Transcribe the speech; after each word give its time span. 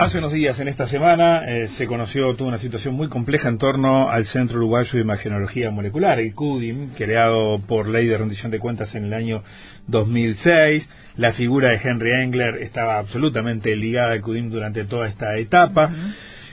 Hace 0.00 0.16
unos 0.16 0.32
días, 0.32 0.58
en 0.58 0.68
esta 0.68 0.88
semana, 0.88 1.44
eh, 1.46 1.68
se 1.76 1.86
conoció 1.86 2.34
toda 2.34 2.48
una 2.48 2.58
situación 2.58 2.94
muy 2.94 3.10
compleja 3.10 3.50
en 3.50 3.58
torno 3.58 4.08
al 4.08 4.24
Centro 4.28 4.56
Uruguayo 4.56 4.90
de 4.94 5.00
Imagenología 5.00 5.70
Molecular, 5.70 6.18
el 6.18 6.32
CUDIM, 6.32 6.94
creado 6.96 7.60
por 7.68 7.86
ley 7.86 8.06
de 8.06 8.16
rendición 8.16 8.50
de 8.50 8.60
cuentas 8.60 8.94
en 8.94 9.04
el 9.04 9.12
año 9.12 9.42
2006. 9.88 10.88
La 11.16 11.34
figura 11.34 11.68
de 11.68 11.80
Henry 11.84 12.12
Engler 12.12 12.62
estaba 12.62 12.98
absolutamente 12.98 13.76
ligada 13.76 14.12
al 14.12 14.22
CUDIM 14.22 14.48
durante 14.48 14.84
toda 14.84 15.06
esta 15.06 15.36
etapa. 15.36 15.90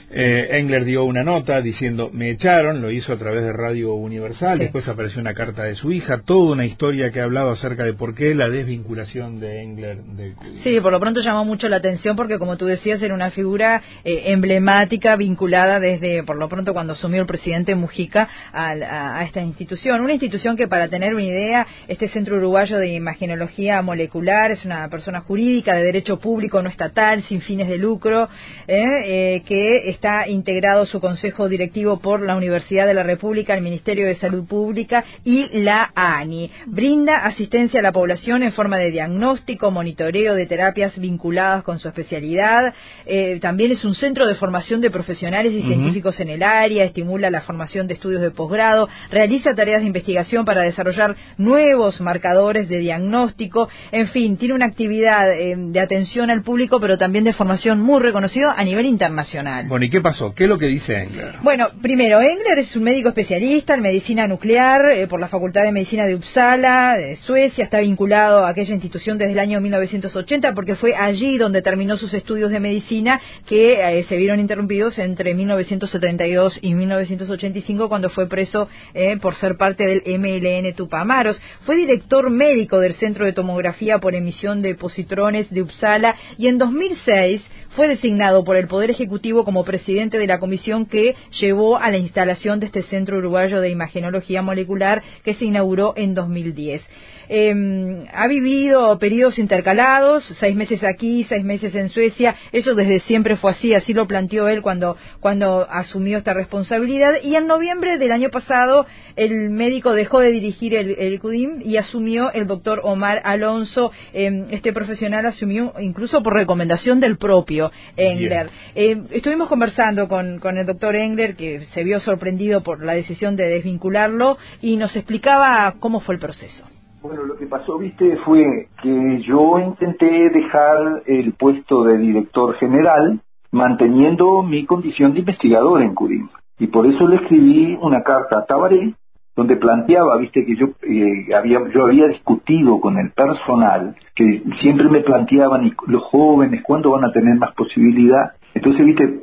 Eh, 0.10 0.58
Engler 0.58 0.86
dio 0.86 1.04
una 1.04 1.22
nota 1.22 1.60
diciendo 1.60 2.10
me 2.14 2.30
echaron, 2.30 2.82
lo 2.82 2.92
hizo 2.92 3.12
a 3.12 3.18
través 3.18 3.44
de 3.44 3.52
Radio 3.52 3.94
Universal, 3.96 4.58
después 4.58 4.88
apareció 4.88 5.20
una 5.20 5.34
carta 5.34 5.64
de 5.64 5.76
su 5.76 5.92
hija, 5.92 6.22
toda 6.24 6.54
una 6.54 6.66
historia 6.66 7.12
que 7.12 7.20
ha 7.20 7.26
hablado 7.26 7.50
acerca 7.50 7.84
de 7.84 7.92
por 7.92 8.16
qué 8.16 8.34
la 8.34 8.48
desvinculación 8.48 9.42
de 9.42 9.64
Engler 9.64 9.98
del 9.98 10.34
Sí, 10.64 10.80
por 10.80 10.94
lo 10.94 11.02
pronto 11.02 11.20
llamó 11.20 11.44
mucho 11.44 11.68
la 11.68 11.78
atención 11.78 12.16
porque 12.16 12.40
como 12.40 12.56
tú 12.56 12.66
decías 12.66 13.02
era 13.02 13.14
una 13.14 13.32
figura 13.32 13.82
eh, 14.06 14.24
emblemática 14.28 15.18
vinculada 15.18 15.82
desde, 15.82 16.24
por 16.24 16.38
lo 16.38 16.48
pronto 16.48 16.72
cuando 16.72 16.94
asumió 16.94 17.20
el 17.20 17.28
presidente 17.28 17.76
Mujica 17.76 18.30
a, 18.54 19.24
esta 19.26 19.42
institución, 19.42 20.00
una 20.00 20.14
institución 20.14 20.56
que 20.56 20.70
para 20.70 20.88
tener 20.88 21.16
una 21.16 21.24
idea, 21.24 21.68
este 21.90 22.08
Centro 22.08 22.38
Uruguayo 22.38 22.78
de 22.78 22.94
Imagenología 22.94 23.82
Molecular 23.82 24.52
es 24.52 24.64
una 24.64 24.88
persona 24.88 25.20
jurídica 25.20 25.76
de 25.76 25.84
derecho 25.84 26.18
público 26.18 26.62
no 26.62 26.70
estatal, 26.70 27.24
sin 27.24 27.42
fines 27.42 27.68
de 27.68 27.78
lucro, 27.78 28.30
eh, 28.70 29.42
que 29.46 29.97
está 29.98 30.28
integrado 30.28 30.86
su 30.86 31.02
consejo 31.02 31.50
directivo 31.50 31.98
por 32.00 32.22
la 32.22 32.36
Universidad 32.36 32.86
de 32.86 32.94
la 32.94 33.02
República, 33.02 33.56
el 33.56 33.64
Ministerio 33.64 34.06
de 34.06 34.16
Salud 34.16 34.46
Pública 34.46 35.04
y 35.24 35.50
la 35.64 35.92
ANI. 35.96 36.52
Brinda 36.68 37.26
asistencia 37.26 37.80
a 37.80 37.84
la 37.84 37.92
población 37.92 38.44
en 38.44 38.54
forma 38.54 38.78
de 38.78 38.92
diagnóstico, 38.92 39.72
monitoreo 39.72 40.36
de 40.36 40.46
terapias 40.46 40.96
vinculadas 41.00 41.64
con 41.64 41.80
su 41.80 41.88
especialidad. 41.88 42.76
Eh, 43.08 43.40
también 43.42 43.72
es 43.72 43.84
un 43.84 43.96
centro 43.96 44.28
de 44.28 44.36
formación 44.36 44.82
de 44.82 44.92
profesionales 44.92 45.52
y 45.52 45.64
científicos 45.64 46.20
en 46.20 46.30
el 46.30 46.44
área, 46.44 46.84
estimula 46.84 47.32
la 47.32 47.42
formación 47.42 47.88
de 47.88 47.96
estudios 47.96 48.22
de 48.22 48.30
posgrado, 48.30 48.88
realiza 49.10 49.56
tareas 49.56 49.82
de 49.82 49.88
investigación 49.88 50.46
para 50.46 50.62
desarrollar 50.62 51.16
nuevos 51.40 52.00
marcadores 52.02 52.70
de 52.70 52.78
diagnóstico. 52.78 53.68
En 53.92 54.10
fin, 54.10 54.38
tiene 54.38 54.54
una 54.54 54.68
actividad 54.68 55.32
eh, 55.34 55.56
de 55.58 55.80
atención 55.80 56.30
al 56.30 56.44
público, 56.44 56.80
pero 56.80 57.00
también 57.00 57.24
de 57.24 57.34
formación 57.34 57.82
muy 57.82 58.00
reconocido 58.00 58.52
a 58.56 58.64
nivel 58.64 58.86
internacional. 58.86 59.68
¿Y 59.88 59.90
qué 59.90 60.02
pasó? 60.02 60.36
¿Qué 60.36 60.44
es 60.44 60.50
lo 60.50 60.58
que 60.58 60.66
dice 60.66 61.02
Engler? 61.02 61.36
Bueno, 61.42 61.70
primero, 61.82 62.20
Engler 62.20 62.60
es 62.60 62.76
un 62.76 62.84
médico 62.84 63.08
especialista 63.08 63.74
en 63.74 63.82
medicina 63.82 64.28
nuclear 64.28 64.92
eh, 64.92 65.08
por 65.08 65.22
la 65.22 65.30
Facultad 65.30 65.64
de 65.64 65.72
Medicina 65.72 66.06
de 66.06 66.16
Uppsala, 66.16 66.98
de 66.98 67.16
Suecia. 67.16 67.64
Está 67.64 67.80
vinculado 67.80 68.44
a 68.44 68.50
aquella 68.50 68.74
institución 68.74 69.18
desde 69.18 69.32
el 69.32 69.40
año 69.40 69.62
1980 69.62 70.54
porque 70.54 70.76
fue 70.76 70.94
allí 70.94 71.38
donde 71.38 71.62
terminó 71.62 71.96
sus 71.96 72.14
estudios 72.14 72.52
de 72.52 72.60
medicina 72.60 73.22
que 73.46 73.80
eh, 73.80 74.04
se 74.04 74.18
vieron 74.18 74.42
interrumpidos 74.42 75.00
entre 75.00 75.34
1972 75.34 76.60
y 76.62 76.74
1985 76.74 77.88
cuando 77.88 78.10
fue 78.10 78.28
preso 78.28 78.68
eh, 78.94 79.16
por 79.22 79.36
ser 79.36 79.56
parte 79.56 79.86
del 79.86 80.20
MLN 80.20 80.74
Tupamaros. 80.76 81.40
Fue 81.66 81.78
director 81.78 82.30
médico 82.30 82.80
del 82.80 82.96
Centro 82.96 83.24
de 83.24 83.32
Tomografía 83.32 84.00
por 84.00 84.16
Emisión 84.16 84.62
de 84.62 84.76
Positrones 84.76 85.50
de 85.50 85.62
Uppsala 85.62 86.18
y 86.38 86.48
en 86.48 86.58
2006 86.58 87.42
fue 87.78 87.88
designado 87.88 88.44
por 88.44 88.56
el 88.56 88.68
Poder 88.68 88.90
Ejecutivo 88.90 89.46
como 89.46 89.64
presidente 89.64 90.18
de 90.18 90.26
la 90.26 90.40
comisión 90.40 90.88
que 90.88 91.14
llevó 91.40 91.78
a 91.78 91.92
la 91.92 92.00
instalación 92.00 92.60
de 92.60 92.66
este 92.66 92.82
Centro 92.82 93.20
Uruguayo 93.20 93.62
de 93.62 93.70
Imagenología 93.70 94.42
Molecular 94.42 95.04
que 95.24 95.36
se 95.36 95.46
inauguró 95.46 95.94
en 95.96 96.16
2010. 96.16 96.82
Eh, 97.30 98.06
ha 98.14 98.28
vivido 98.28 98.98
periodos 99.00 99.38
intercalados, 99.38 100.24
seis 100.40 100.56
meses 100.56 100.84
aquí, 100.84 101.26
seis 101.26 101.44
meses 101.44 101.76
en 101.76 101.90
Suecia. 101.90 102.36
Eso 102.52 102.74
desde 102.74 103.02
siempre 103.02 103.36
fue 103.36 103.52
así, 103.52 103.74
así 103.74 103.94
lo 103.94 104.08
planteó 104.08 104.48
él 104.48 104.62
cuando, 104.62 104.98
cuando 105.20 105.68
asumió 105.70 106.18
esta 106.18 106.34
responsabilidad. 106.34 107.16
Y 107.22 107.36
en 107.36 107.48
noviembre 107.48 107.98
del 107.98 108.12
año 108.12 108.30
pasado, 108.30 108.86
el 109.16 109.50
médico 109.50 109.94
dejó 109.94 110.20
de 110.20 110.32
dirigir 110.32 110.74
el, 110.74 111.20
CUDIM 111.20 111.62
y 111.64 111.78
asumió 111.78 112.32
el 112.32 112.48
doctor 112.48 112.82
Omar 112.84 113.22
Alonso. 113.24 113.92
Eh, 114.14 114.46
este 114.52 114.72
profesional 114.74 115.26
asumió 115.26 115.74
incluso 115.80 116.24
por 116.24 116.34
recomendación 116.34 117.00
del 117.00 117.18
propio 117.18 117.67
Engler. 117.96 118.50
Eh, 118.76 119.04
estuvimos 119.12 119.48
conversando 119.48 120.08
con, 120.08 120.40
con 120.40 120.58
el 120.58 120.66
doctor 120.66 120.96
Engler, 120.96 121.36
que 121.36 121.62
se 121.74 121.84
vio 121.84 122.00
sorprendido 122.00 122.62
por 122.62 122.84
la 122.84 122.94
decisión 122.94 123.36
de 123.36 123.48
desvincularlo, 123.48 124.38
y 124.62 124.78
nos 124.78 124.96
explicaba 124.96 125.76
cómo 125.80 126.00
fue 126.00 126.16
el 126.16 126.22
proceso. 126.22 126.66
Bueno, 127.02 127.24
lo 127.24 127.38
que 127.38 127.46
pasó, 127.46 127.78
viste, 127.78 128.18
fue 128.18 128.68
que 128.82 129.22
yo 129.22 129.60
intenté 129.60 130.30
dejar 130.30 131.04
el 131.06 131.34
puesto 131.34 131.84
de 131.84 131.98
director 131.98 132.56
general 132.56 133.22
manteniendo 133.52 134.44
mi 134.44 134.66
condición 134.66 135.14
de 135.14 135.20
investigador 135.20 135.82
en 135.82 135.94
Curim. 135.94 136.28
Y 136.60 136.68
por 136.68 136.88
eso 136.88 137.08
le 137.08 137.18
escribí 137.18 137.78
una 137.82 138.02
carta 138.02 138.40
a 138.40 138.46
Tabaré 138.46 138.94
donde 139.38 139.56
planteaba, 139.56 140.18
viste, 140.18 140.44
que 140.44 140.56
yo 140.56 140.70
eh, 140.82 141.34
había 141.34 141.60
yo 141.72 141.86
había 141.86 142.08
discutido 142.08 142.82
con 142.82 142.98
el 142.98 143.12
personal, 143.12 143.96
que 144.16 144.42
siempre 144.60 144.90
me 144.90 145.02
planteaban, 145.02 145.72
los 145.86 146.04
jóvenes, 146.06 146.64
¿cuándo 146.64 146.90
van 146.90 147.06
a 147.06 147.12
tener 147.12 147.36
más 147.36 147.54
posibilidad? 147.54 148.32
Entonces, 148.56 148.84
viste, 148.84 149.20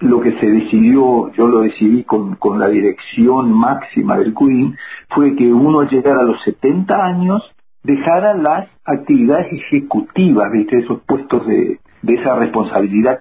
lo 0.00 0.20
que 0.20 0.32
se 0.40 0.50
decidió, 0.50 1.32
yo 1.34 1.46
lo 1.46 1.60
decidí 1.60 2.02
con, 2.02 2.34
con 2.34 2.58
la 2.58 2.66
dirección 2.66 3.52
máxima 3.52 4.18
del 4.18 4.34
CUIN, 4.34 4.76
fue 5.10 5.36
que 5.36 5.52
uno 5.52 5.80
al 5.80 5.88
llegar 5.88 6.18
a 6.18 6.24
los 6.24 6.42
70 6.42 6.92
años 6.92 7.48
dejara 7.84 8.34
las 8.34 8.68
actividades 8.84 9.52
ejecutivas, 9.52 10.50
¿viste? 10.50 10.80
esos 10.80 11.00
puestos 11.02 11.46
de, 11.46 11.78
de 12.02 12.14
esa 12.14 12.34
responsabilidad 12.34 13.20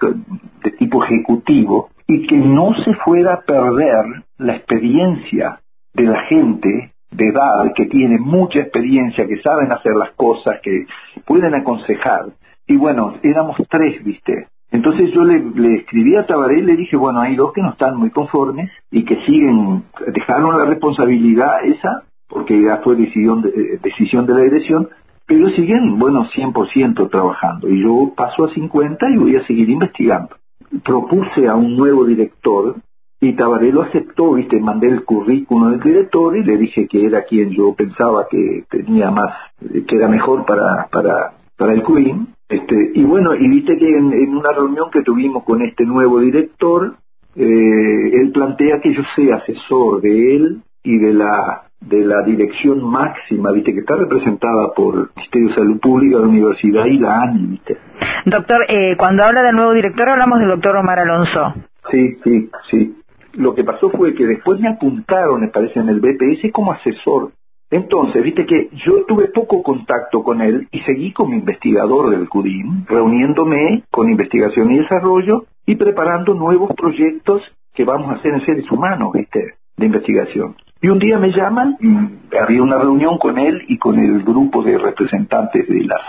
de 0.63 0.71
tipo 0.71 1.03
ejecutivo, 1.03 1.89
y 2.07 2.25
que 2.25 2.37
no 2.37 2.73
se 2.83 2.91
fuera 3.05 3.35
a 3.35 3.41
perder 3.41 4.23
la 4.39 4.55
experiencia 4.55 5.59
de 5.93 6.03
la 6.03 6.21
gente 6.23 6.93
de 7.11 7.27
edad 7.27 7.71
que 7.75 7.85
tiene 7.85 8.17
mucha 8.17 8.59
experiencia, 8.59 9.27
que 9.27 9.41
saben 9.41 9.71
hacer 9.71 9.93
las 9.95 10.11
cosas, 10.13 10.59
que 10.63 10.85
pueden 11.25 11.53
aconsejar. 11.53 12.25
Y 12.67 12.75
bueno, 12.77 13.15
éramos 13.21 13.57
tres, 13.69 14.03
¿viste? 14.03 14.47
Entonces 14.71 15.11
yo 15.13 15.23
le, 15.23 15.75
escribí 15.75 16.15
a 16.15 16.25
Tabaré 16.25 16.59
y 16.59 16.63
le 16.63 16.75
dije, 16.75 16.97
bueno, 16.97 17.21
hay 17.21 17.35
dos 17.35 17.53
que 17.53 17.61
no 17.61 17.71
están 17.71 17.95
muy 17.95 18.09
conformes 18.09 18.71
y 18.89 19.05
que 19.05 19.17
siguen, 19.23 19.83
dejaron 20.07 20.57
la 20.57 20.65
responsabilidad 20.65 21.63
esa, 21.63 22.03
porque 22.27 22.59
ya 22.59 22.77
fue 22.77 22.95
decisión 22.95 23.43
de, 23.43 23.49
eh, 23.49 23.79
decisión 23.83 24.25
de 24.25 24.33
la 24.33 24.39
dirección, 24.39 24.89
pero 25.27 25.49
siguen, 25.49 25.99
bueno, 25.99 26.25
100% 26.25 27.09
trabajando. 27.11 27.69
Y 27.69 27.83
yo 27.83 28.13
paso 28.15 28.45
a 28.45 28.53
50 28.53 29.09
y 29.11 29.17
voy 29.17 29.35
a 29.35 29.45
seguir 29.45 29.69
investigando. 29.69 30.35
Propuse 30.83 31.47
a 31.47 31.53
un 31.53 31.77
nuevo 31.77 32.03
director 32.05 32.75
y 33.23 33.33
Tabaré 33.33 33.71
lo 33.71 33.83
aceptó, 33.83 34.33
viste, 34.33 34.59
mandé 34.59 34.87
el 34.87 35.03
currículum 35.03 35.71
del 35.71 35.79
director 35.79 36.35
y 36.37 36.43
le 36.43 36.57
dije 36.57 36.87
que 36.87 37.05
era 37.05 37.23
quien 37.23 37.51
yo 37.51 37.73
pensaba 37.73 38.27
que 38.29 38.63
tenía 38.69 39.11
más, 39.11 39.33
que 39.87 39.95
era 39.95 40.07
mejor 40.07 40.45
para, 40.45 40.87
para, 40.91 41.33
para 41.57 41.73
el 41.73 41.83
Queen 41.83 42.27
este, 42.53 42.91
y 42.93 43.03
bueno, 43.03 43.33
y 43.33 43.47
viste 43.49 43.77
que 43.77 43.97
en, 43.97 44.35
una 44.35 44.51
reunión 44.51 44.91
que 44.91 45.01
tuvimos 45.01 45.43
con 45.43 45.63
este 45.63 45.85
nuevo 45.85 46.19
director, 46.19 46.95
eh, 47.35 48.11
él 48.13 48.31
plantea 48.31 48.79
que 48.79 48.93
yo 48.93 49.01
sea 49.15 49.37
asesor 49.37 50.01
de 50.01 50.35
él 50.35 50.61
y 50.83 50.99
de 50.99 51.13
la 51.13 51.63
de 51.81 52.05
la 52.05 52.21
dirección 52.21 52.81
máxima, 52.81 53.51
viste, 53.51 53.73
que 53.73 53.81
está 53.81 53.95
representada 53.95 54.71
por 54.73 54.95
el 54.95 55.09
Ministerio 55.17 55.49
de 55.49 55.55
Salud 55.55 55.79
Pública, 55.81 56.19
la 56.19 56.27
Universidad 56.27 56.85
y 56.85 56.97
la 56.97 57.23
ANI, 57.23 57.45
viste. 57.47 57.77
Doctor, 58.25 58.65
eh, 58.69 58.95
cuando 58.97 59.23
habla 59.23 59.41
del 59.41 59.55
nuevo 59.55 59.73
director 59.73 60.07
hablamos 60.07 60.39
del 60.39 60.49
doctor 60.49 60.77
Omar 60.77 60.99
Alonso. 60.99 61.55
Sí, 61.91 62.17
sí, 62.23 62.49
sí. 62.69 62.95
Lo 63.33 63.55
que 63.55 63.63
pasó 63.63 63.89
fue 63.89 64.13
que 64.13 64.25
después 64.25 64.59
me 64.59 64.69
apuntaron, 64.69 65.41
me 65.41 65.49
parece, 65.49 65.79
en 65.79 65.89
el 65.89 65.99
BPS 65.99 66.51
como 66.51 66.71
asesor 66.71 67.31
entonces, 67.73 68.21
viste 68.21 68.45
que 68.45 68.69
yo 68.85 69.03
tuve 69.07 69.29
poco 69.29 69.63
contacto 69.63 70.21
con 70.21 70.41
él 70.41 70.67
y 70.71 70.81
seguí 70.81 71.11
como 71.11 71.33
investigador 71.33 72.11
del 72.11 72.29
CUDIM, 72.29 72.85
reuniéndome 72.85 73.81
con 73.89 74.11
investigación 74.11 74.71
y 74.71 74.77
desarrollo 74.77 75.45
y 75.65 75.75
preparando 75.75 76.35
nuevos 76.35 76.71
proyectos 76.75 77.41
que 77.73 77.83
vamos 77.83 78.11
a 78.11 78.19
hacer 78.19 78.31
en 78.31 78.45
seres 78.45 78.71
humanos, 78.71 79.11
viste, 79.13 79.55
de 79.75 79.85
investigación. 79.87 80.55
Y 80.83 80.89
un 80.89 80.99
día 80.99 81.17
me 81.17 81.31
llaman, 81.31 81.75
y 81.79 82.37
había 82.37 82.61
una 82.61 82.77
reunión 82.77 83.17
con 83.17 83.39
él 83.39 83.63
y 83.67 83.79
con 83.79 83.97
el 83.97 84.21
grupo 84.21 84.61
de 84.61 84.77
representantes 84.77 85.67
de 85.67 85.83
las 85.85 86.01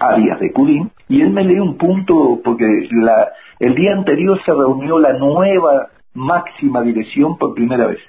áreas 0.00 0.40
de 0.40 0.50
CUDIM, 0.50 0.88
y 1.08 1.20
él 1.20 1.30
me 1.30 1.44
lee 1.44 1.60
un 1.60 1.76
punto, 1.76 2.40
porque 2.42 2.66
la, 2.90 3.28
el 3.60 3.76
día 3.76 3.92
anterior 3.92 4.40
se 4.44 4.52
reunió 4.52 4.98
la 4.98 5.12
nueva 5.12 5.86
máxima 6.14 6.82
dirección 6.82 7.38
por 7.38 7.54
primera 7.54 7.86
vez. 7.86 8.00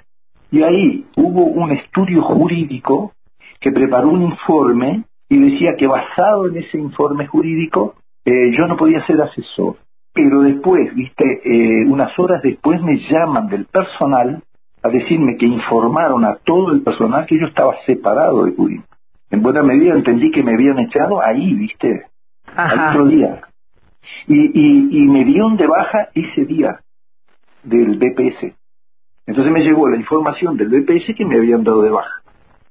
Y 0.50 0.62
ahí 0.62 1.06
hubo 1.16 1.44
un 1.44 1.72
estudio 1.72 2.22
jurídico 2.22 3.12
que 3.60 3.72
preparó 3.72 4.10
un 4.10 4.22
informe 4.22 5.04
y 5.28 5.38
decía 5.38 5.74
que 5.76 5.86
basado 5.86 6.46
en 6.46 6.58
ese 6.58 6.78
informe 6.78 7.26
jurídico 7.26 7.94
eh, 8.24 8.52
yo 8.56 8.66
no 8.66 8.76
podía 8.76 9.04
ser 9.06 9.20
asesor. 9.20 9.76
Pero 10.12 10.42
después, 10.42 10.94
viste, 10.94 11.24
eh, 11.44 11.84
unas 11.86 12.16
horas 12.18 12.40
después 12.42 12.80
me 12.82 12.98
llaman 12.98 13.48
del 13.48 13.64
personal 13.64 14.42
a 14.82 14.88
decirme 14.88 15.36
que 15.36 15.46
informaron 15.46 16.24
a 16.24 16.36
todo 16.36 16.72
el 16.72 16.82
personal 16.82 17.26
que 17.26 17.38
yo 17.38 17.46
estaba 17.46 17.74
separado 17.84 18.44
de 18.44 18.54
Curín. 18.54 18.84
En 19.30 19.42
buena 19.42 19.62
medida 19.62 19.94
entendí 19.94 20.30
que 20.30 20.44
me 20.44 20.54
habían 20.54 20.78
echado 20.78 21.20
ahí, 21.20 21.54
viste, 21.54 22.04
al 22.54 22.90
otro 22.90 23.06
día. 23.06 23.40
Y, 24.28 24.36
y, 24.36 25.02
y 25.02 25.06
me 25.08 25.24
dieron 25.24 25.56
de 25.56 25.66
baja 25.66 26.10
ese 26.14 26.44
día 26.44 26.83
del 27.64 27.98
BPS. 27.98 28.54
Entonces 29.26 29.52
me 29.52 29.62
llegó 29.62 29.88
la 29.88 29.96
información 29.96 30.56
del 30.56 30.68
BPS 30.68 31.14
que 31.16 31.24
me 31.24 31.36
habían 31.36 31.64
dado 31.64 31.82
de 31.82 31.90
baja. 31.90 32.24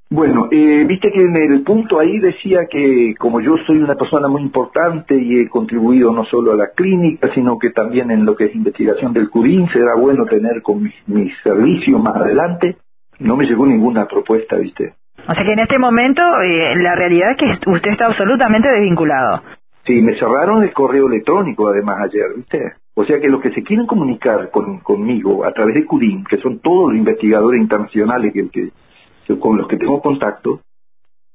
Bueno, 0.09 0.47
eh, 0.51 0.85
viste 0.87 1.11
que 1.11 1.21
en 1.21 1.35
el 1.35 1.63
punto 1.63 1.99
ahí 1.99 2.19
decía 2.19 2.67
que 2.69 3.15
como 3.17 3.41
yo 3.41 3.55
soy 3.65 3.77
una 3.77 3.95
persona 3.95 4.27
muy 4.27 4.43
importante 4.43 5.19
y 5.19 5.39
he 5.39 5.49
contribuido 5.49 6.13
no 6.13 6.23
solo 6.25 6.51
a 6.51 6.55
la 6.55 6.67
clínica, 6.69 7.33
sino 7.33 7.57
que 7.57 7.71
también 7.71 8.11
en 8.11 8.23
lo 8.23 8.35
que 8.35 8.45
es 8.45 8.55
investigación 8.55 9.11
del 9.11 9.31
CURIN, 9.31 9.69
será 9.69 9.95
bueno 9.95 10.25
tener 10.25 10.61
con 10.61 10.83
mis, 10.83 11.33
servicios 11.41 11.99
más 11.99 12.15
adelante. 12.15 12.77
No 13.17 13.35
me 13.35 13.45
llegó 13.45 13.65
ninguna 13.65 14.05
propuesta, 14.05 14.57
viste. 14.57 14.93
O 15.27 15.33
sea 15.33 15.43
que 15.43 15.53
en 15.53 15.59
este 15.59 15.79
momento 15.79 16.21
eh, 16.43 16.75
la 16.75 16.95
realidad 16.95 17.31
es 17.31 17.37
que 17.37 17.71
usted 17.71 17.91
está 17.91 18.05
absolutamente 18.05 18.69
desvinculado. 18.69 19.41
Sí, 19.83 19.99
me 20.01 20.13
cerraron 20.13 20.61
el 20.61 20.73
correo 20.73 21.07
electrónico 21.07 21.67
además 21.67 21.97
ayer, 22.03 22.27
¿viste? 22.35 22.73
O 22.95 23.03
sea 23.05 23.19
que 23.19 23.27
los 23.27 23.41
que 23.41 23.51
se 23.51 23.63
quieren 23.63 23.87
comunicar 23.87 24.51
con, 24.51 24.79
conmigo 24.79 25.45
a 25.45 25.51
través 25.51 25.75
de 25.75 25.85
CURIN, 25.85 26.23
que 26.25 26.37
son 26.37 26.59
todos 26.59 26.91
los 26.91 26.97
investigadores 26.97 27.61
internacionales 27.61 28.33
que, 28.33 28.49
que 28.49 29.39
con 29.39 29.57
los 29.57 29.67
que 29.67 29.77
tengo 29.77 30.01
contacto, 30.01 30.61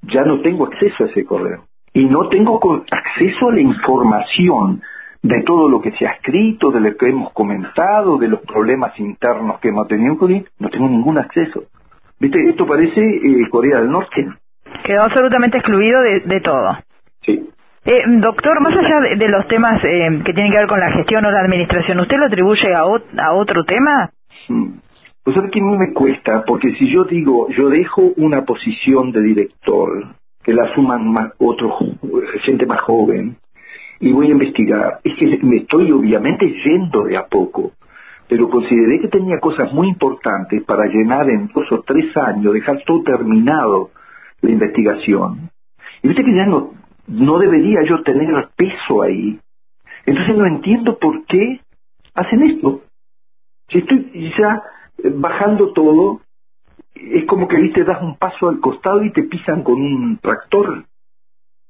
ya 0.02 0.22
no 0.22 0.40
tengo 0.40 0.66
acceso 0.66 1.04
a 1.04 1.06
ese 1.06 1.24
correo. 1.24 1.64
Y 1.92 2.04
no 2.04 2.28
tengo 2.28 2.60
acceso 2.90 3.48
a 3.48 3.54
la 3.54 3.60
información 3.60 4.82
de 5.22 5.42
todo 5.42 5.68
lo 5.68 5.80
que 5.80 5.92
se 5.92 6.06
ha 6.06 6.12
escrito, 6.12 6.70
de 6.70 6.80
lo 6.80 6.96
que 6.96 7.08
hemos 7.08 7.32
comentado, 7.32 8.18
de 8.18 8.28
los 8.28 8.40
problemas 8.40 8.98
internos 9.00 9.58
que 9.60 9.68
hemos 9.68 9.88
tenido 9.88 10.16
con 10.16 10.44
no 10.58 10.68
tengo 10.68 10.88
ningún 10.88 11.18
acceso. 11.18 11.64
¿Viste? 12.20 12.48
Esto 12.48 12.66
parece 12.66 13.00
eh, 13.00 13.48
Corea 13.50 13.80
del 13.80 13.90
Norte. 13.90 14.28
Quedó 14.84 15.02
absolutamente 15.02 15.58
excluido 15.58 16.00
de, 16.02 16.40
todo. 16.40 16.78
Sí. 17.22 17.48
Eh, 17.90 18.02
doctor, 18.20 18.60
más 18.60 18.76
allá 18.76 19.16
de, 19.16 19.28
los 19.28 19.48
temas 19.48 19.82
eh, 19.82 20.20
que 20.22 20.34
tienen 20.34 20.52
que 20.52 20.58
ver 20.58 20.66
con 20.66 20.78
la 20.78 20.92
gestión 20.92 21.24
o 21.24 21.30
la 21.30 21.40
administración, 21.40 21.98
¿usted 22.00 22.18
lo 22.18 22.26
atribuye 22.26 22.74
a, 22.74 22.80
a 22.80 23.32
otro 23.32 23.64
tema? 23.64 24.10
Mm. 24.46 24.72
Pues 25.24 25.34
sabe 25.34 25.48
que 25.48 25.62
me 25.62 25.94
cuesta, 25.94 26.44
porque 26.46 26.72
si 26.74 26.92
yo 26.92 27.04
digo, 27.04 27.48
yo 27.48 27.70
dejo 27.70 28.02
una 28.18 28.44
posición 28.44 29.10
de 29.10 29.22
director, 29.22 30.16
que 30.42 30.52
la 30.52 30.64
asuman 30.64 31.10
más, 31.10 31.32
otro 31.38 31.78
gente 32.42 32.66
más 32.66 32.82
joven, 32.82 33.38
y 34.00 34.12
voy 34.12 34.26
a 34.26 34.32
investigar, 34.32 35.00
es 35.02 35.16
que 35.16 35.38
me 35.42 35.56
estoy 35.56 35.90
obviamente 35.90 36.46
yendo 36.62 37.04
de 37.04 37.16
a 37.16 37.26
poco, 37.26 37.72
pero 38.28 38.50
consideré 38.50 39.00
que 39.00 39.08
tenía 39.08 39.40
cosas 39.40 39.72
muy 39.72 39.88
importantes 39.88 40.62
para 40.64 40.84
llenar 40.84 41.30
en 41.30 41.48
dos 41.54 41.72
o 41.72 41.80
tres 41.80 42.14
años, 42.18 42.52
dejar 42.52 42.82
todo 42.86 43.02
terminado 43.02 43.92
la 44.42 44.50
investigación. 44.50 45.48
Y 46.02 46.08
viste 46.08 46.22
que 46.22 46.36
ya 46.36 46.44
no, 46.44 46.77
no 47.08 47.38
debería 47.38 47.80
yo 47.88 48.02
tener 48.02 48.32
peso 48.56 49.02
ahí. 49.02 49.38
Entonces 50.06 50.36
no 50.36 50.46
entiendo 50.46 50.98
por 50.98 51.24
qué 51.24 51.60
hacen 52.14 52.42
esto. 52.42 52.82
Si 53.68 53.78
estoy 53.78 54.32
ya 54.38 54.62
bajando 55.14 55.72
todo, 55.72 56.20
es 56.94 57.24
como 57.26 57.48
que 57.48 57.56
viste 57.56 57.84
das 57.84 58.02
un 58.02 58.16
paso 58.16 58.48
al 58.48 58.60
costado 58.60 59.02
y 59.04 59.12
te 59.12 59.22
pisan 59.24 59.62
con 59.62 59.80
un 59.80 60.18
tractor, 60.18 60.84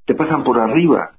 te 0.05 0.15
pasan 0.15 0.43
por 0.45 0.59
arriba. 0.59 1.13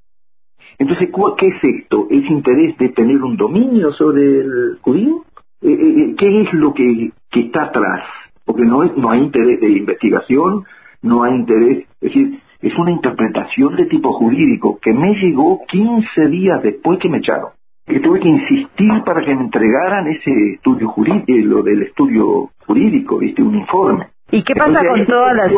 Entonces, 0.78 1.10
¿qué 1.38 1.48
es 1.48 1.64
esto? 1.64 2.08
¿Es 2.10 2.30
interés 2.30 2.78
de 2.78 2.90
tener 2.90 3.22
un 3.22 3.38
dominio 3.38 3.92
sobre 3.92 4.40
el 4.40 4.80
judío? 4.82 5.26
Eh, 5.62 5.72
eh, 5.72 5.96
eh, 5.98 6.16
¿Qué 6.18 6.42
es 6.42 6.54
lo 6.54 6.74
que, 6.74 7.12
que 7.30 7.40
está 7.42 7.64
atrás? 7.64 8.06
Porque 8.46 8.64
no, 8.64 8.84
es, 8.84 8.96
no 8.96 9.10
hay 9.10 9.22
interés 9.22 9.60
de 9.60 9.70
investigación, 9.70 10.66
no 11.02 11.24
hay 11.24 11.36
interés, 11.36 11.86
es 12.02 12.14
decir, 12.14 12.42
es 12.62 12.78
una 12.78 12.92
interpretación 12.92 13.76
de 13.76 13.86
tipo 13.86 14.12
jurídico 14.14 14.80
que 14.82 14.94
me 14.94 15.14
llegó 15.16 15.66
15 15.68 16.28
días 16.28 16.62
después 16.62 17.00
que 17.00 17.10
me 17.10 17.20
echaron 17.20 17.50
que 17.90 18.00
tuve 18.00 18.20
que 18.20 18.30
insistir 18.30 19.04
para 19.04 19.26
que 19.26 19.36
me 19.36 19.42
entregaran 19.42 20.08
ese 20.08 20.32
estudio 20.54 20.88
jurídico, 20.90 21.26
eh, 21.28 21.42
lo 21.44 21.64
del 21.64 21.82
estudio 21.82 22.52
jurídico, 22.66 23.18
viste, 23.18 23.42
un 23.42 23.56
informe. 23.56 24.10
¿Y 24.32 24.44
qué 24.44 24.54
pasa 24.54 24.86
con 24.86 25.06
todas 25.08 25.36
las 25.36 25.52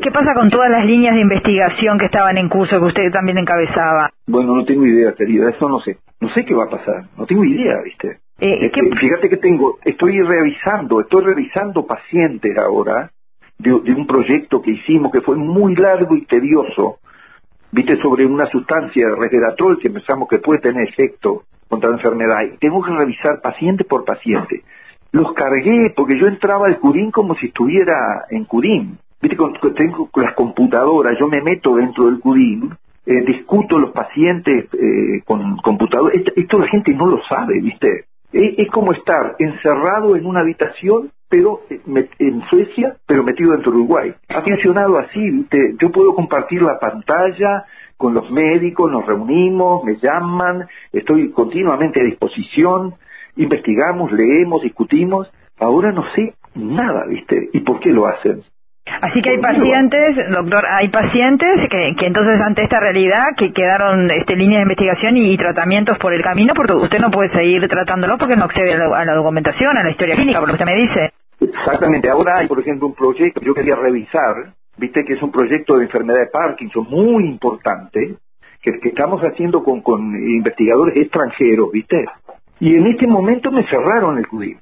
qué 0.00 0.10
pasa 0.10 0.32
con 0.34 0.48
todas 0.48 0.70
las 0.70 0.86
líneas 0.86 1.14
de 1.14 1.20
investigación 1.20 1.98
que 1.98 2.06
estaban 2.06 2.38
en 2.38 2.48
curso 2.48 2.78
que 2.80 2.86
usted 2.86 3.12
también 3.12 3.36
encabezaba? 3.36 4.10
Bueno, 4.26 4.56
no 4.56 4.64
tengo 4.64 4.86
idea, 4.86 5.12
querida, 5.12 5.50
eso 5.50 5.68
no 5.68 5.80
sé. 5.80 5.98
No 6.18 6.30
sé 6.30 6.46
qué 6.46 6.54
va 6.54 6.64
a 6.64 6.70
pasar, 6.70 7.04
no 7.18 7.26
tengo 7.26 7.44
idea, 7.44 7.76
¿viste? 7.84 8.20
Eh, 8.40 8.66
este, 8.66 8.80
fíjate 8.96 9.28
que 9.28 9.36
tengo, 9.36 9.78
estoy 9.84 10.18
revisando, 10.22 11.02
estoy 11.02 11.24
revisando 11.24 11.86
pacientes 11.86 12.56
ahora 12.56 13.10
de, 13.64 13.80
de 13.80 13.92
un 13.92 14.06
proyecto 14.06 14.60
que 14.60 14.72
hicimos 14.72 15.10
que 15.10 15.22
fue 15.22 15.36
muy 15.36 15.74
largo 15.74 16.14
y 16.14 16.26
tedioso, 16.26 16.98
viste, 17.72 17.96
sobre 18.00 18.26
una 18.26 18.46
sustancia, 18.46 19.08
resveratrol, 19.18 19.78
que 19.78 19.90
pensamos 19.90 20.28
que 20.28 20.38
puede 20.38 20.60
tener 20.60 20.88
efecto 20.88 21.42
contra 21.68 21.90
la 21.90 21.96
enfermedad. 21.96 22.42
Y 22.42 22.58
tengo 22.58 22.82
que 22.82 22.92
revisar 22.92 23.40
paciente 23.40 23.84
por 23.84 24.04
paciente. 24.04 24.62
Los 25.10 25.32
cargué 25.32 25.92
porque 25.96 26.18
yo 26.18 26.26
entraba 26.26 26.66
al 26.66 26.78
Curín 26.78 27.10
como 27.10 27.34
si 27.36 27.46
estuviera 27.46 28.26
en 28.30 28.44
Curín. 28.44 28.98
Viste, 29.20 29.36
tengo 29.74 30.10
las 30.16 30.34
computadoras, 30.34 31.16
yo 31.18 31.28
me 31.28 31.40
meto 31.40 31.76
dentro 31.76 32.06
del 32.06 32.20
Curín, 32.20 32.74
eh, 33.06 33.22
discuto 33.24 33.78
los 33.78 33.92
pacientes 33.92 34.66
eh, 34.74 35.22
con 35.24 35.56
computadores. 35.58 36.22
Esto, 36.36 36.58
la 36.58 36.68
gente 36.68 36.92
no 36.92 37.06
lo 37.06 37.22
sabe, 37.24 37.60
viste. 37.60 38.04
es 38.32 38.68
como 38.70 38.92
estar 38.92 39.36
encerrado 39.38 40.16
en 40.16 40.26
una 40.26 40.40
habitación 40.40 41.10
pero 41.34 41.62
eh, 41.68 41.80
en 42.20 42.42
Suecia, 42.42 42.94
pero 43.08 43.24
metido 43.24 43.50
dentro 43.50 43.72
de 43.72 43.78
Uruguay. 43.78 44.14
Ha 44.28 44.40
funcionado 44.42 44.98
así, 44.98 45.44
yo 45.80 45.90
puedo 45.90 46.14
compartir 46.14 46.62
la 46.62 46.78
pantalla 46.78 47.64
con 47.96 48.14
los 48.14 48.30
médicos, 48.30 48.88
nos 48.92 49.04
reunimos, 49.04 49.82
me 49.82 49.96
llaman, 49.96 50.68
estoy 50.92 51.32
continuamente 51.32 52.00
a 52.00 52.04
disposición, 52.04 52.94
investigamos, 53.34 54.12
leemos, 54.12 54.62
discutimos. 54.62 55.28
Ahora 55.58 55.90
no 55.90 56.04
sé 56.14 56.34
nada, 56.54 57.04
¿viste? 57.08 57.50
¿Y 57.52 57.60
por 57.60 57.80
qué 57.80 57.90
lo 57.90 58.06
hacen? 58.06 58.44
Así 59.00 59.22
que 59.22 59.30
hay 59.30 59.38
pacientes, 59.38 60.16
doctor, 60.30 60.66
hay 60.66 60.88
pacientes 60.88 61.68
que, 61.70 61.94
que 61.96 62.06
entonces 62.06 62.38
ante 62.40 62.64
esta 62.64 62.80
realidad 62.80 63.28
que 63.36 63.52
quedaron 63.52 64.10
este, 64.10 64.36
líneas 64.36 64.60
de 64.60 64.62
investigación 64.62 65.16
y, 65.16 65.36
tratamientos 65.36 65.98
por 65.98 66.12
el 66.12 66.22
camino 66.22 66.52
porque 66.54 66.74
usted 66.74 66.98
no 67.00 67.10
puede 67.10 67.30
seguir 67.30 67.66
tratándolo 67.66 68.18
porque 68.18 68.36
no 68.36 68.44
accede 68.44 68.74
a 68.74 69.04
la 69.04 69.14
documentación, 69.14 69.76
a 69.76 69.82
la 69.82 69.90
historia 69.90 70.14
clínica, 70.14 70.38
por 70.38 70.48
lo 70.48 70.56
que 70.56 70.62
usted 70.62 70.72
me 70.72 70.80
dice. 70.80 71.12
Exactamente. 71.58 72.10
Ahora 72.10 72.38
hay, 72.38 72.48
por 72.48 72.60
ejemplo, 72.60 72.88
un 72.88 72.94
proyecto 72.94 73.40
que 73.40 73.46
yo 73.46 73.54
quería 73.54 73.76
revisar, 73.76 74.54
viste 74.76 75.04
que 75.04 75.14
es 75.14 75.22
un 75.22 75.30
proyecto 75.30 75.76
de 75.76 75.84
enfermedad 75.84 76.20
de 76.20 76.26
Parkinson 76.26 76.86
muy 76.88 77.24
importante, 77.26 78.16
que, 78.60 78.88
estamos 78.88 79.20
haciendo 79.22 79.62
con, 79.62 79.82
investigadores 80.16 80.96
extranjeros, 80.96 81.70
viste. 81.70 82.04
Y 82.60 82.74
en 82.76 82.86
este 82.86 83.06
momento 83.06 83.50
me 83.50 83.64
cerraron 83.64 84.18
el 84.18 84.26
CUDIM. 84.26 84.58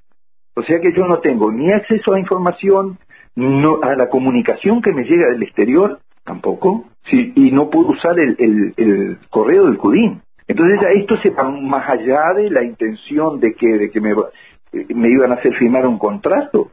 O 0.55 0.63
sea 0.63 0.81
que 0.81 0.93
yo 0.93 1.07
no 1.07 1.21
tengo 1.21 1.51
ni 1.51 1.73
acceso 1.73 2.13
a 2.13 2.19
información, 2.19 2.99
no, 3.37 3.81
a 3.83 3.95
la 3.95 4.09
comunicación 4.09 4.83
que 4.83 4.93
me 4.93 5.05
llega 5.05 5.29
del 5.29 5.43
exterior, 5.43 6.01
tampoco, 6.25 6.85
sí, 7.05 7.33
y 7.35 7.53
no 7.53 7.71
puedo 7.71 7.89
usar 7.89 8.19
el, 8.19 8.37
el, 8.77 9.19
correo 9.31 9.67
del 9.67 9.79
CUDIM. 9.79 10.21
Entonces 10.47 10.81
esto 10.97 11.17
se 11.19 11.31
va 11.31 11.49
más 11.49 11.89
allá 11.89 12.35
de 12.35 12.51
la 12.51 12.65
intención 12.65 13.41
de 13.41 13.55
que, 13.55 13.67
de 13.67 13.91
que 13.91 14.01
me, 14.01 14.15
me 14.73 15.09
iban 15.09 15.31
a 15.31 15.37
hacer 15.37 15.55
firmar 15.55 15.87
un 15.87 15.99
contrato. 15.99 16.71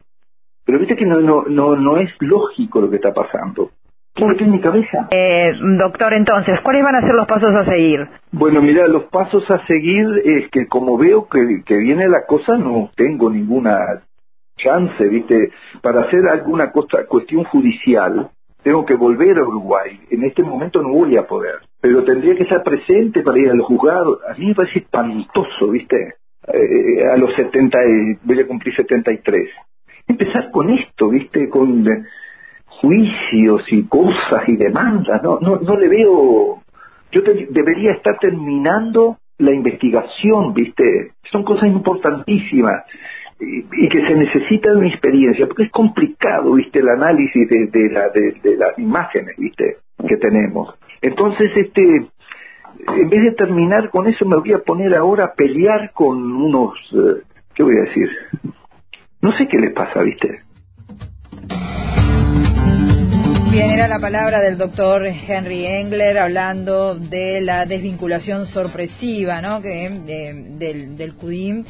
Pero 0.64 0.78
viste 0.78 0.96
que 0.96 1.06
no, 1.06 1.20
no, 1.20 1.44
no, 1.44 1.76
no 1.76 1.96
es 1.96 2.10
lógico 2.20 2.80
lo 2.80 2.90
que 2.90 2.96
está 2.96 3.12
pasando. 3.12 3.70
¿Cómo 4.16 4.32
en 4.32 4.50
mi 4.50 4.60
cabeza? 4.60 5.08
Eh, 5.10 5.52
doctor, 5.78 6.12
entonces, 6.14 6.60
¿cuáles 6.62 6.82
van 6.82 6.96
a 6.96 7.00
ser 7.00 7.14
los 7.14 7.26
pasos 7.26 7.54
a 7.54 7.64
seguir? 7.64 8.06
Bueno, 8.32 8.60
mira, 8.60 8.86
los 8.88 9.04
pasos 9.04 9.48
a 9.50 9.64
seguir 9.66 10.06
es 10.24 10.50
que 10.50 10.66
como 10.66 10.98
veo 10.98 11.28
que, 11.28 11.62
que 11.64 11.76
viene 11.78 12.08
la 12.08 12.26
cosa, 12.26 12.56
no 12.58 12.90
tengo 12.96 13.30
ninguna 13.30 14.02
chance, 14.56 15.08
¿viste? 15.08 15.52
Para 15.80 16.02
hacer 16.02 16.28
alguna 16.28 16.70
cosa, 16.70 17.06
cuestión 17.06 17.44
judicial, 17.44 18.30
tengo 18.62 18.84
que 18.84 18.94
volver 18.94 19.38
a 19.38 19.46
Uruguay. 19.46 20.00
En 20.10 20.24
este 20.24 20.42
momento 20.42 20.82
no 20.82 20.90
voy 20.90 21.16
a 21.16 21.26
poder. 21.26 21.56
Pero 21.80 22.04
tendría 22.04 22.34
que 22.34 22.42
estar 22.42 22.62
presente 22.62 23.22
para 23.22 23.38
ir 23.38 23.48
a 23.48 23.54
los 23.54 23.66
juzgados. 23.66 24.18
A 24.28 24.34
mí 24.34 24.48
me 24.48 24.54
parece 24.54 24.80
espantoso, 24.80 25.70
¿viste? 25.70 26.14
Eh, 26.52 27.06
a 27.06 27.16
los 27.16 27.34
70, 27.34 27.78
voy 28.22 28.40
a 28.40 28.46
cumplir 28.46 28.74
73. 28.74 29.48
Empezar 30.06 30.50
con 30.50 30.70
esto, 30.70 31.08
¿viste? 31.08 31.48
Con 31.48 31.84
juicios 32.66 33.64
y 33.72 33.84
cosas 33.84 34.48
y 34.48 34.56
demandas, 34.56 35.22
no, 35.22 35.38
no, 35.40 35.56
no 35.56 35.76
le 35.76 35.88
veo, 35.88 36.62
yo 37.10 37.22
debería 37.22 37.92
estar 37.92 38.18
terminando 38.18 39.18
la 39.38 39.52
investigación, 39.52 40.54
¿viste? 40.54 41.12
Son 41.30 41.42
cosas 41.42 41.68
importantísimas 41.68 42.84
y, 43.40 43.88
que 43.88 44.06
se 44.06 44.14
necesita 44.14 44.70
de 44.70 44.76
una 44.76 44.88
experiencia, 44.88 45.46
porque 45.46 45.64
es 45.64 45.70
complicado, 45.70 46.52
¿viste? 46.54 46.78
El 46.78 46.88
análisis 46.90 47.48
de, 47.48 47.66
de, 47.66 47.90
la, 47.90 48.08
de 48.08 48.56
las 48.56 48.78
imágenes, 48.78 49.34
¿viste? 49.36 49.78
Que 50.06 50.16
tenemos. 50.16 50.74
Entonces, 51.02 51.50
este, 51.56 51.82
en 51.82 53.08
vez 53.08 53.22
de 53.22 53.32
terminar 53.32 53.90
con 53.90 54.06
eso, 54.06 54.24
me 54.26 54.36
voy 54.36 54.52
a 54.52 54.58
poner 54.58 54.94
ahora 54.94 55.24
a 55.24 55.32
pelear 55.32 55.92
con 55.92 56.18
unos, 56.32 56.78
eh, 56.92 57.22
¿qué 57.54 57.62
voy 57.62 57.76
a 57.78 57.88
decir? 57.88 58.10
No 59.22 59.32
sé 59.32 59.46
qué 59.48 59.58
les 59.58 59.72
pasa, 59.72 60.02
¿viste? 60.02 60.40
Bien, 63.50 63.70
era 63.70 63.88
la 63.88 63.98
palabra 63.98 64.40
del 64.40 64.56
doctor 64.56 65.04
Henry 65.06 65.66
Engler 65.66 66.18
hablando 66.18 66.94
de 66.94 67.40
la 67.40 67.66
desvinculación 67.66 68.46
sorpresiva 68.46 69.42
¿no? 69.42 69.60
que, 69.60 69.90
del, 70.56 70.96
del 70.96 71.14
CUDIM 71.14 71.64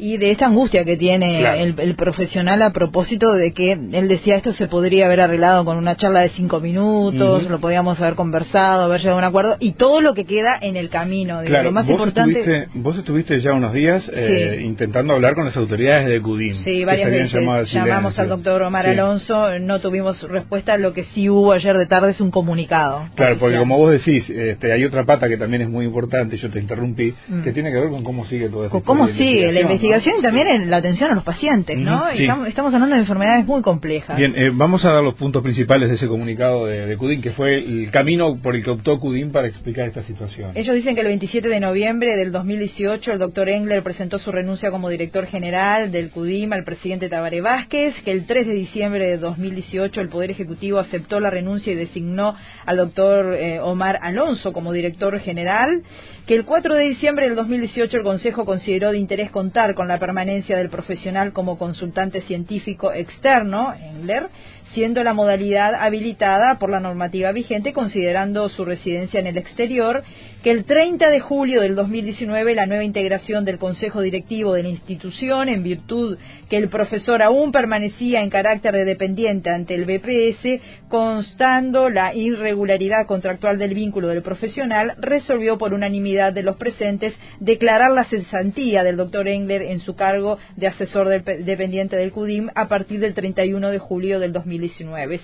y 0.00 0.16
de 0.16 0.30
esa 0.30 0.46
angustia 0.46 0.84
que 0.84 0.96
tiene 0.96 1.62
el, 1.62 1.94
profesional 1.94 2.62
a 2.62 2.72
propósito 2.72 3.34
de 3.34 3.52
que 3.52 3.72
él 3.72 4.08
decía 4.08 4.36
esto 4.36 4.54
se 4.54 4.66
podría 4.66 5.04
haber 5.04 5.20
arreglado 5.20 5.66
con 5.66 5.76
una 5.76 5.94
charla 5.96 6.20
de 6.20 6.30
cinco 6.30 6.58
minutos, 6.60 7.48
lo 7.48 7.60
podíamos 7.60 8.00
haber 8.00 8.14
conversado, 8.14 8.84
haber 8.84 9.00
llegado 9.00 9.16
a 9.16 9.18
un 9.18 9.24
acuerdo 9.24 9.56
y 9.60 9.72
todo 9.72 10.00
lo 10.00 10.14
que 10.14 10.24
queda 10.24 10.58
en 10.62 10.76
el 10.76 10.88
camino. 10.88 11.42
Claro, 11.44 11.64
lo 11.64 11.72
más 11.72 11.84
vos 11.84 11.92
importante. 11.92 12.40
Estuviste, 12.40 12.68
vos 12.78 12.96
estuviste 12.96 13.40
ya 13.40 13.52
unos 13.52 13.74
días 13.74 14.10
eh, 14.10 14.62
intentando 14.64 15.12
hablar 15.12 15.34
con 15.34 15.44
las 15.44 15.56
autoridades 15.58 16.06
de 16.06 16.22
CUDIM. 16.22 16.54
Sí, 16.64 16.84
varias 16.86 17.10
veces 17.10 17.70
llamamos 17.70 18.18
al 18.18 18.30
doctor 18.30 18.62
Omar 18.62 18.86
Alonso, 18.86 19.58
no 19.58 19.80
tuvimos 19.80 20.22
respuesta, 20.22 20.78
lo 20.78 20.94
que 20.94 21.04
sí 21.14 21.28
hubo 21.28 21.52
ayer 21.52 21.76
de 21.76 21.86
tarde 21.86 22.12
es 22.12 22.20
un 22.22 22.30
comunicado. 22.30 23.04
Claro, 23.16 23.36
porque 23.38 23.58
como 23.58 23.76
vos 23.76 23.90
decís, 23.90 24.30
este, 24.30 24.72
hay 24.72 24.82
otra 24.82 25.04
pata 25.04 25.28
que 25.28 25.36
también 25.36 25.60
es 25.60 25.68
muy 25.68 25.84
importante, 25.84 26.38
yo 26.38 26.48
te 26.48 26.58
interrumpí, 26.58 27.12
mm. 27.28 27.42
que 27.42 27.52
tiene 27.52 27.70
que 27.70 27.78
ver 27.78 27.90
con 27.90 28.02
cómo 28.02 28.24
sigue 28.26 28.48
todo 28.48 28.64
esto. 28.64 28.80
¿Cómo 28.82 29.06
sigue 29.08 29.52
la 29.52 29.60
investigación? 29.60 29.89
Y 29.96 30.22
también 30.22 30.48
en 30.48 30.70
la 30.70 30.78
atención 30.78 31.10
a 31.10 31.14
los 31.14 31.24
pacientes, 31.24 31.78
¿no? 31.78 32.08
estamos, 32.08 32.74
hablando 32.74 32.94
de 32.94 33.00
enfermedades 33.02 33.46
muy 33.46 33.62
complejas. 33.62 34.16
Bien, 34.16 34.34
eh, 34.36 34.50
vamos 34.52 34.84
a 34.84 34.90
dar 34.90 35.02
los 35.02 35.14
puntos 35.14 35.42
principales 35.42 35.88
de 35.88 35.96
ese 35.96 36.06
comunicado 36.06 36.66
de, 36.66 36.86
de 36.86 36.96
CUDIN, 36.96 37.20
que 37.20 37.32
fue 37.32 37.58
el 37.58 37.90
camino 37.90 38.36
por 38.42 38.54
el 38.56 38.64
que 38.64 38.70
optó 38.70 39.00
CUDIN 39.00 39.32
para 39.32 39.48
explicar 39.48 39.88
esta 39.88 40.02
situación. 40.02 40.52
Ellos 40.54 40.74
dicen 40.74 40.94
que 40.94 41.00
el 41.00 41.08
27 41.08 41.48
de 41.48 41.60
noviembre 41.60 42.16
del 42.16 42.32
2018 42.32 43.12
el 43.12 43.18
doctor 43.18 43.48
Engler 43.48 43.82
presentó 43.82 44.18
su 44.18 44.32
renuncia 44.32 44.70
como 44.70 44.88
director 44.88 45.26
general 45.26 45.92
del 45.92 46.10
CUDIM 46.10 46.52
al 46.52 46.64
presidente 46.64 47.08
Tabaré 47.08 47.40
Vázquez, 47.40 47.94
que 48.04 48.12
el 48.12 48.26
3 48.26 48.46
de 48.46 48.54
diciembre 48.54 49.06
de 49.06 49.18
2018 49.18 50.00
el 50.00 50.08
Poder 50.08 50.30
Ejecutivo 50.30 50.78
aceptó 50.78 51.20
la 51.20 51.30
renuncia 51.30 51.72
y 51.72 51.76
designó 51.76 52.36
al 52.66 52.76
doctor 52.76 53.34
eh, 53.34 53.60
Omar 53.60 53.98
Alonso 54.02 54.52
como 54.52 54.72
director 54.72 55.18
general, 55.20 55.82
que 56.26 56.34
el 56.34 56.44
4 56.44 56.74
de 56.74 56.88
diciembre 56.88 57.26
del 57.26 57.36
2018 57.36 57.96
el 57.96 58.02
Consejo 58.02 58.44
consideró 58.44 58.92
de 58.92 58.98
interés 58.98 59.30
contar 59.30 59.74
con 59.74 59.79
la 59.88 59.98
permanencia 59.98 60.56
del 60.56 60.70
profesional 60.70 61.32
como 61.32 61.58
consultante 61.58 62.22
científico 62.22 62.92
externo, 62.92 63.74
Engler, 63.74 64.28
siendo 64.74 65.02
la 65.02 65.14
modalidad 65.14 65.74
habilitada 65.74 66.58
por 66.58 66.70
la 66.70 66.80
normativa 66.80 67.32
vigente 67.32 67.72
considerando 67.72 68.48
su 68.48 68.64
residencia 68.64 69.20
en 69.20 69.26
el 69.26 69.38
exterior, 69.38 70.04
que 70.42 70.50
el 70.50 70.64
30 70.64 71.10
de 71.10 71.20
julio 71.20 71.60
del 71.60 71.74
2019 71.74 72.54
la 72.54 72.66
nueva 72.66 72.84
integración 72.84 73.44
del 73.44 73.58
Consejo 73.58 74.00
Directivo 74.00 74.54
de 74.54 74.62
la 74.62 74.68
institución, 74.70 75.48
en 75.48 75.62
virtud 75.62 76.16
que 76.48 76.56
el 76.56 76.68
profesor 76.68 77.22
aún 77.22 77.52
permanecía 77.52 78.22
en 78.22 78.30
carácter 78.30 78.74
de 78.74 78.84
dependiente 78.84 79.50
ante 79.50 79.74
el 79.74 79.84
BPS, 79.84 80.88
constando 80.88 81.90
la 81.90 82.14
irregularidad 82.14 83.06
contractual 83.06 83.58
del 83.58 83.74
vínculo 83.74 84.08
del 84.08 84.22
profesional, 84.22 84.94
resolvió 84.98 85.58
por 85.58 85.74
unanimidad 85.74 86.32
de 86.32 86.42
los 86.42 86.56
presentes 86.56 87.14
declarar 87.38 87.90
la 87.90 88.04
cesantía 88.04 88.82
del 88.82 88.96
doctor 88.96 89.28
Engler 89.28 89.62
en 89.62 89.80
su 89.80 89.94
cargo 89.94 90.38
de 90.56 90.68
asesor 90.68 91.08
dependiente 91.08 91.96
del 91.96 92.12
CUDIM 92.12 92.48
a 92.54 92.68
partir 92.68 93.00
del 93.00 93.14
31 93.14 93.70
de 93.70 93.78
julio 93.78 94.20
del 94.20 94.32
2019. 94.32 94.59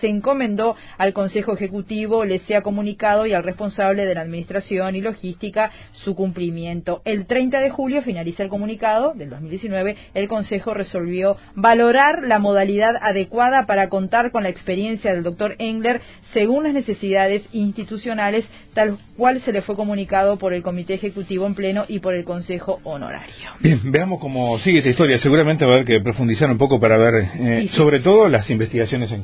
Se 0.01 0.09
encomendó 0.09 0.77
al 0.99 1.13
Consejo 1.13 1.55
Ejecutivo, 1.55 2.25
le 2.25 2.41
sea 2.41 2.63
comunicado 2.63 3.27
y 3.27 3.33
al 3.33 3.43
responsable 3.43 4.05
de 4.05 4.15
la 4.15 4.23
Administración 4.23 4.97
y 4.97 5.01
Logística 5.01 5.71
su 5.93 6.15
cumplimiento. 6.15 7.03
El 7.05 7.27
30 7.27 7.61
de 7.61 7.71
julio 7.71 8.03
finaliza 8.03 8.43
el 8.43 8.49
comunicado 8.49 9.13
del 9.15 9.31
2019. 9.31 9.97
El 10.15 10.29
Consejo 10.29 10.75
resolvió 10.75 11.37
valorar 11.55 12.23
la 12.23 12.39
modalidad 12.39 12.97
adecuada 13.01 13.67
para 13.67 13.89
contar 13.89 14.31
con 14.31 14.43
la 14.43 14.49
experiencia 14.49 15.13
del 15.13 15.23
doctor 15.23 15.57
Engler 15.59 16.01
según 16.33 16.65
las 16.65 16.75
necesidades 16.75 17.43
institucionales, 17.53 18.45
tal 18.75 18.99
cual 19.17 19.41
se 19.43 19.53
le 19.53 19.63
fue 19.63 19.77
comunicado 19.77 20.39
por 20.39 20.53
el 20.53 20.63
Comité 20.63 20.95
Ejecutivo 20.95 21.47
en 21.47 21.55
pleno 21.55 21.85
y 21.89 22.01
por 22.01 22.15
el 22.15 22.25
Consejo 22.25 22.81
Honorario. 22.85 23.35
Bien, 23.61 23.81
veamos 23.85 24.21
cómo 24.21 24.59
sigue 24.59 24.79
esta 24.79 24.91
historia. 24.91 25.19
Seguramente 25.19 25.65
va 25.65 25.73
a 25.73 25.75
haber 25.77 25.87
que 25.87 26.01
profundizar 26.03 26.51
un 26.51 26.59
poco 26.59 26.79
para 26.81 26.97
ver, 26.99 27.29
eh, 27.39 27.69
sobre 27.73 28.01
todo 28.01 28.29
las 28.29 28.49
investigaciones 28.51 29.11
en 29.13 29.23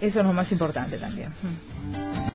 Eso 0.00 0.20
es 0.20 0.26
lo 0.26 0.32
más 0.32 0.50
importante 0.50 0.98
también. 0.98 1.32